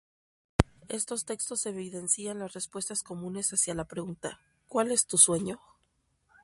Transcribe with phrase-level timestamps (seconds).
[0.89, 5.61] Estos textos evidencian las respuestas comunes hacia la pregunta "¿cuál es tu sueño?